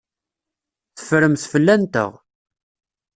[0.97, 2.11] Teffremt fell-anteɣ.